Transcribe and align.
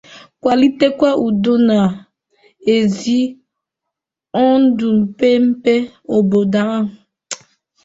kwàlitekwa 0.41 1.09
udo 1.27 1.53
na 1.67 1.77
ezi 2.75 3.19
ọndụ 4.45 4.87
mmepe 4.97 5.73
n'obodo 5.85 6.59
ahụ 6.75 6.89